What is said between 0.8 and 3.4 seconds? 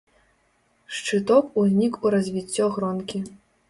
Шчыток узнік у развіццё гронкі.